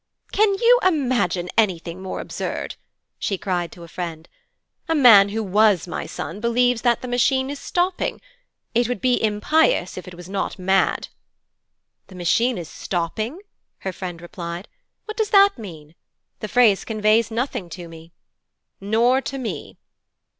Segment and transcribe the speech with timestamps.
[0.31, 2.75] 'Can you imagine anything more absurd?'
[3.19, 4.27] she cried to a friend.
[4.89, 8.19] 'A man who was my son believes that the Machine is stopping.
[8.73, 11.09] It would be impious if it was not mad.'
[12.07, 13.41] 'The Machine is stopping?'
[13.81, 14.67] her friend replied.
[15.05, 15.93] 'What does that mean?
[16.39, 18.11] The phrase conveys nothing to me.'
[18.79, 19.77] 'Nor to me.'